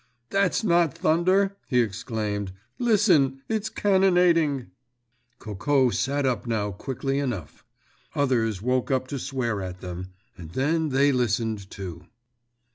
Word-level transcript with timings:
"That's 0.31 0.63
not 0.63 0.97
thunder!" 0.97 1.57
he 1.67 1.79
exclaimed. 1.79 2.53
"Listen! 2.79 3.43
it's 3.47 3.69
cannonading!" 3.69 4.71
Coco 5.37 5.91
sat 5.91 6.25
up 6.25 6.47
now 6.47 6.71
quickly 6.71 7.19
enough. 7.19 7.63
Others 8.15 8.63
woke 8.63 8.89
up 8.89 9.07
to 9.09 9.19
swear 9.19 9.61
at 9.61 9.79
them—and 9.81 10.53
then 10.53 10.89
they 10.89 11.11
listened, 11.11 11.69
too. 11.69 12.07